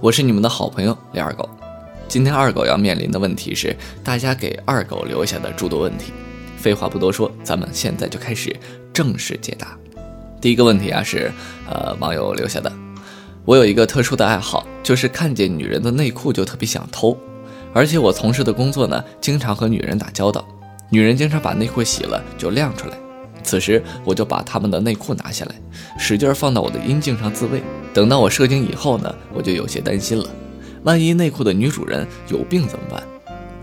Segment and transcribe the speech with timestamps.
[0.00, 1.48] 我是你们的好朋友李二狗。
[2.06, 3.74] 今天二狗要面临的问题是
[4.04, 6.12] 大家给二狗留下的诸多问题。
[6.58, 8.54] 废话不多说，咱们现在就开始
[8.92, 9.76] 正式解答。
[10.38, 11.32] 第一个问题啊是，
[11.68, 12.70] 呃，网友留下的。
[13.46, 17.16] 我有一个特殊的爱好，就是看见女人的内裤就特别想偷，
[17.72, 20.46] 而且我从事的工作呢，经常和女人打交道，
[20.90, 22.96] 女人经常把内裤洗了就晾出来，
[23.42, 25.54] 此时我就把她们的内裤拿下来，
[25.98, 27.62] 使劲放到我的阴茎上自慰。
[27.96, 30.26] 等到我射精以后呢，我就有些担心了，
[30.82, 33.02] 万一内裤的女主人有病怎么办？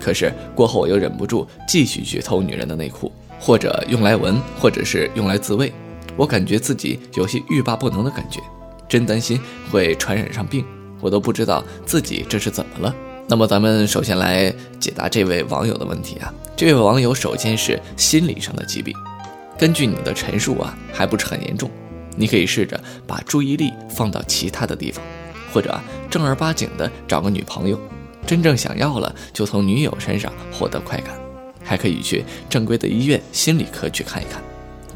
[0.00, 5.72] 可是过后我又忍不住继续去偷女人的内裤，或者用来闻，或者是用来自慰，
[6.16, 8.40] 我感觉自己有些欲罢不能的感觉。
[8.88, 10.64] 真担心会传染上病，
[11.00, 12.92] 我都不知道自己这是怎么了。
[13.28, 16.34] 那么咱们首先来解答这位网友的问题啊。
[16.56, 18.92] 这位网友首先是心理上的疾病，
[19.56, 21.70] 根据你的陈述啊，还不是很严重。
[22.16, 25.04] 你可以试着把注意力放到其他的地方，
[25.52, 25.78] 或者
[26.10, 27.78] 正儿八经的找个女朋友，
[28.26, 31.14] 真正想要了就从女友身上获得快感。
[31.62, 34.42] 还可以去正规的医院心理科去看一看。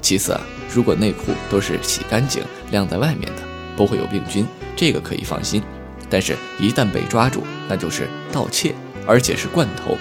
[0.00, 0.40] 其次啊，
[0.72, 3.42] 如果内裤都是洗干净晾在外面的。
[3.76, 4.46] 不会有病菌，
[4.76, 5.62] 这个可以放心。
[6.10, 8.74] 但是，一旦被抓住，那就是盗窃，
[9.06, 9.96] 而且是惯偷，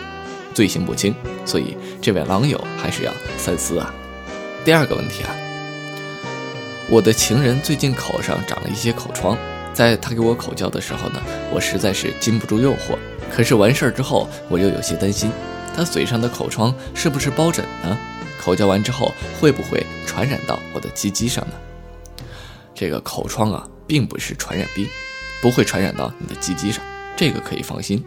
[0.54, 1.16] 罪行不轻。
[1.46, 3.94] 所以，这位狼友还是要三思啊。
[4.66, 5.32] 第二个问题啊，
[6.92, 9.38] 我的情人最近口上长了一些口疮，
[9.72, 11.22] 在他给我口交的时候呢，
[11.54, 12.98] 我实在是禁不住诱惑。
[13.32, 15.32] 可是完事儿之后，我又有些担心，
[15.76, 17.96] 他嘴上的口疮是不是包疹呢？
[18.42, 22.26] 口交完之后会不会传染到我的鸡鸡上呢？
[22.74, 24.88] 这个口疮啊，并不是传染病，
[25.44, 26.84] 不会传染到你的鸡鸡上，
[27.16, 28.04] 这个可以放心。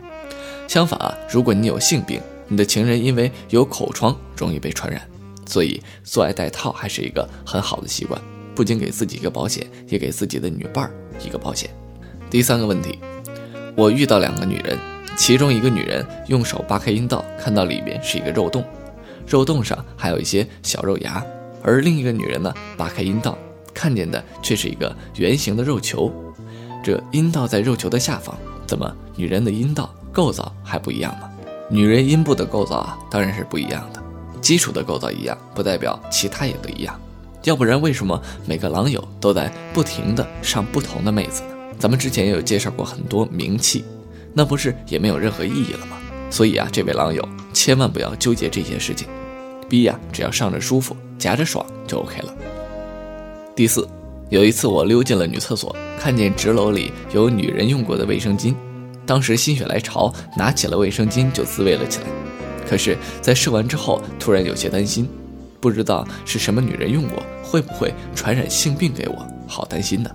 [0.67, 5.01] 相反啊，如果你有性病，你的情人因为有口疮容易被传染，
[5.47, 8.21] 所以做爱戴套还是一个很好的习惯，
[8.63, 11.69] 不仅给自己一个保险，也给自己的女伴儿一个保险。
[12.31, 12.97] 第三个问题，
[13.75, 14.79] 我遇到两个女人，
[15.17, 18.65] 其中一个女人用手扒开阴道，看到里面是一个肉洞，
[19.27, 21.27] 肉洞上还有一些小肉芽，
[21.61, 23.37] 而另一个女人呢，扒开阴道。
[23.75, 26.13] 看见的却是一个圆形的肉球，
[26.85, 31.29] 这阴道在肉球的下方，怎么女人的阴道构造还不一样吗？
[31.69, 34.01] 女人阴部的构造啊，当然是不一样的。
[34.41, 36.97] 基础的构造一样，不代表其他也都一样。
[37.45, 41.49] 要不然为什么每个狼友都在不停的上不同的妹子呢？
[41.79, 43.85] 咱们之前也有介绍过很多名气，
[44.33, 45.97] 那不是也没有任何意义了吗？
[46.31, 49.09] 所以啊，这位狼友千万不要纠结这些事情，
[49.69, 52.35] 逼呀，只要上着舒服，夹着爽就 OK 了。
[53.57, 53.87] 第四，
[54.31, 58.55] 有一次我溜进了女厕所，看见纸篓里有女人用过的卫生巾，
[59.05, 62.07] 当时心血来潮，拿起了卫生巾就自慰了起来。
[62.67, 65.07] 可是，在射完之后，突然有些担心，
[65.63, 70.11] 不知道是什么女人用过，会不会传染性病给我，好担心呢。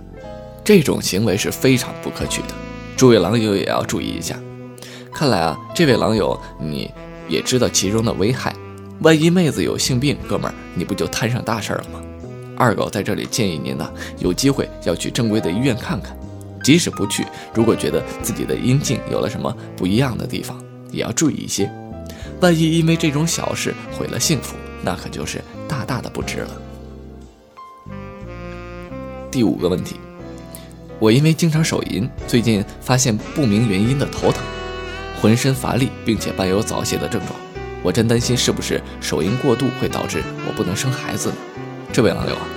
[0.62, 2.48] 这种行为是非常不可取的，
[2.94, 4.38] 诸位狼友也要注意一下。
[5.10, 6.92] 看来啊，这位狼友你
[7.26, 8.54] 也知道其中的危害，
[9.00, 11.98] 万一妹子有性病，哥们儿你不就摊上大事了吗？
[12.54, 16.14] 二狗在这里建议您呢，有机会要去正规的医院看看，
[16.62, 21.72] 即使不去，如果觉得自己的阴茎有了什么不一样的地方，也要注意一些。
[22.40, 24.54] 万一因为这种小事毁了幸福，
[24.88, 26.50] 那可就是大大的不值了。
[29.30, 29.96] 第五个问题，
[30.98, 34.42] 我因为经常手淫，最近发现不明原因的头疼，
[35.20, 37.38] 浑身乏力，并且伴有早泄的症状，
[37.82, 41.34] 我真担心是不是手淫过度会导致我不能生孩子呢？
[41.92, 42.48] 这位网友啊，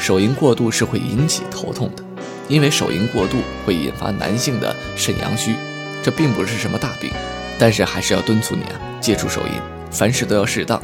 [0.00, 2.02] 手淫过度是会引起头痛的，
[2.48, 5.54] 因为手淫过度会引发男性的肾阳虚，
[6.02, 7.12] 这并不是什么大病，
[7.60, 9.52] 但是还是要敦促你啊，戒除手淫，
[9.92, 10.82] 凡事都要适当，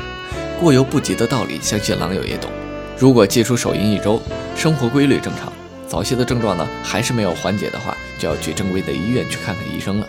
[0.63, 2.49] 过犹不及的道理，相信狼友也懂。
[2.97, 4.23] 如果戒除手淫一周，
[4.57, 5.53] 生活规律正常，
[5.89, 10.07] 早泄的症状呢还是没有缓解的话，就要去正规的医院去看看医生了。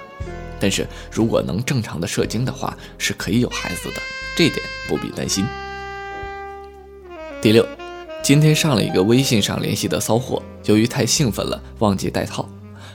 [0.59, 3.95] 但是如果能正常的射精的话，是可以有孩子的，
[4.37, 5.43] 这点不必担心。
[7.41, 7.67] 第六。
[8.21, 12.47] 今天上了一个微信上联系的骚货，由于太兴奋了，忘记带套。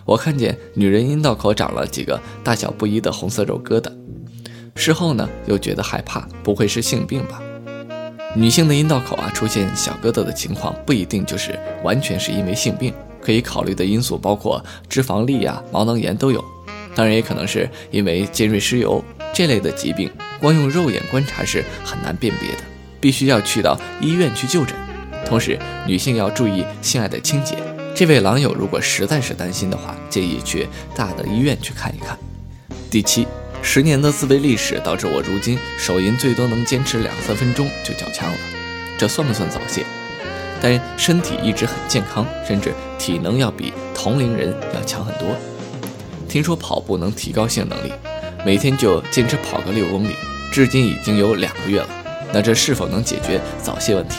[0.07, 3.93] 我看见女人阴道口长了几个大小不一的红色肉疙瘩，
[4.75, 7.43] 事后呢又觉得害怕，不会是性病吧？
[8.35, 16.45] 女性的阴道口啊出现小疙瘩的情况，不一定就是完全是因为性病，可以考虑的因素包括脂肪粒呀、毛囊炎都有，
[16.95, 19.03] 当然也可能是因为尖锐湿疣
[19.33, 20.11] 这类的疾病，
[20.41, 22.63] 光用肉眼观察是很难辨别的，
[23.01, 24.77] 必须要去到医院去就诊。
[25.25, 27.57] 同时，女性要注意性爱的清洁。
[27.95, 32.17] 这位狼友如果实在是担心的话，建议去大的医院去看一看。
[32.91, 33.27] 第七，
[33.71, 38.39] 十年的自慰历史导致我如今手淫最多能坚持两三分钟就缴枪了，
[38.97, 39.85] 这算不算早泄？
[40.59, 45.37] 但身体一直很健康，甚至体能要比同龄人要强很多。
[46.31, 47.93] 听说跑步能提高性能力，
[48.43, 50.15] 每天就坚持跑个六公里，
[50.51, 51.89] 至今已经有两个月了。
[52.33, 54.17] 那这是否能解决早泄问题？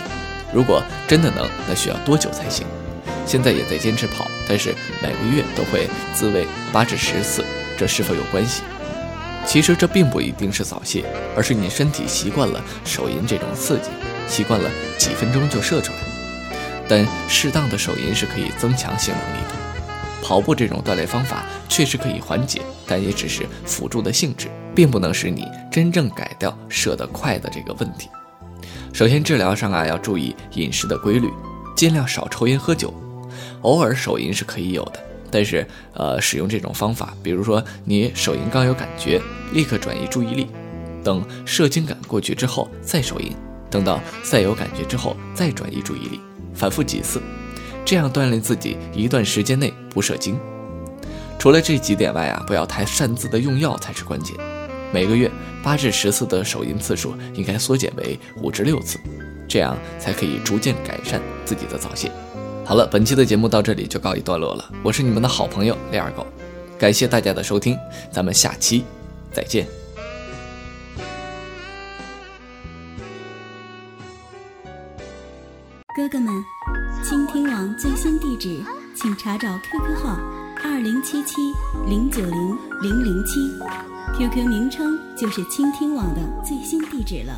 [0.54, 2.68] 如果真的能，那需要多久才行？
[3.26, 7.44] 现在也在坚持跑，但是每个月都会自慰八至十次，
[7.76, 8.62] 这是否有关系？
[9.50, 11.04] 其实这并不一定是早泄，
[11.36, 13.90] 而是你身体习惯了手淫这种刺激，
[14.28, 14.70] 习惯了
[15.00, 15.98] 几分钟就射出来。
[16.88, 19.56] 但适当的手淫是可以增强性能力的。
[20.22, 28.08] 跑步这种锻炼方法确实可以缓解，但也只是辅助的性质，并不能使你真正改掉射得快的这个问题。
[28.94, 31.28] 首先，治疗上啊要注意饮食的规律，
[31.76, 32.94] 尽量少抽烟喝酒。
[33.64, 39.22] 偶尔手淫是可以有的，但是呃，使用这种方法，比如说你手淫刚有感觉，
[39.54, 40.48] 立刻转移注意力，
[41.04, 43.32] 等射精感过去之后再手淫，
[43.70, 46.20] 等到再有感觉之后再转移注意力，
[46.54, 47.22] 反复几次，
[47.86, 50.38] 这样锻炼自己一段时间内不射精。
[51.38, 54.36] 除了这几点外啊，不要太擅自的用药才是关键。
[54.92, 55.30] 每个月
[55.64, 59.00] 八至十次的手淫次数应该缩减为五至六次，
[59.48, 62.12] 这样才可以逐渐改善自己的早泄。
[62.70, 64.72] 好了，本期的节目到这里就告一段落了。
[64.84, 66.24] 我是你们的好朋友李二狗，
[66.78, 67.76] 感谢大家的收听，
[68.12, 68.86] 咱们下期
[69.34, 69.66] 再见。
[75.96, 76.32] 哥哥们，
[77.04, 78.62] 倾听网最新地址，
[78.96, 80.20] 请查找 QQ 号
[80.64, 81.38] 二零七七
[81.88, 83.40] 零九零零零七
[84.16, 87.34] ，QQ 名称就是倾听网的最新地址了。